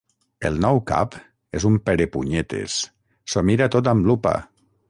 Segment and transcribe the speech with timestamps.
[0.49, 1.17] El nou cap
[1.59, 2.81] és un perepunyetes.
[3.33, 4.39] S'ho mira tot amb lupa.